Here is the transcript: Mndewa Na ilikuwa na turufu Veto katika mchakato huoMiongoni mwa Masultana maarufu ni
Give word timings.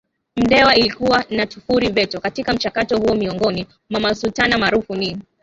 Mndewa 0.35 0.65
Na 0.67 0.75
ilikuwa 0.75 1.23
na 1.29 1.45
turufu 1.45 1.93
Veto 1.93 2.19
katika 2.19 2.53
mchakato 2.53 2.97
huoMiongoni 2.99 3.67
mwa 3.89 3.99
Masultana 4.01 4.57
maarufu 4.57 4.95
ni 4.95 5.17